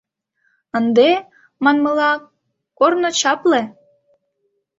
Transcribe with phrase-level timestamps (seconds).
[0.77, 1.09] —Ынде,
[1.63, 2.11] манмыла,
[2.77, 3.61] корно чапле!